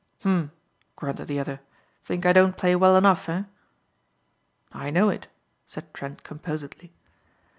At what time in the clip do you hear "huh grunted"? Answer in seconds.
0.23-1.27